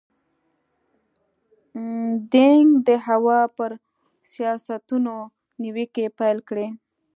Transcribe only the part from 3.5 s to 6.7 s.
پر سیاستونو نیوکې پیل کړې.